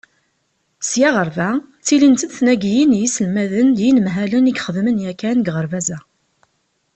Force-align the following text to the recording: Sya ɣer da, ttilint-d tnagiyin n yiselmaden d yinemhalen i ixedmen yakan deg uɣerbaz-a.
Sya 0.89 1.09
ɣer 1.15 1.29
da, 1.37 1.49
ttilint-d 1.79 2.31
tnagiyin 2.37 2.91
n 2.97 2.99
yiselmaden 3.01 3.69
d 3.77 3.77
yinemhalen 3.85 4.49
i 4.51 4.53
ixedmen 4.57 5.01
yakan 5.03 5.37
deg 5.39 5.47
uɣerbaz-a. 5.49 5.99